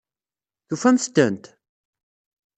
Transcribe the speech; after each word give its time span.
Tufamt-tent? 0.67 1.45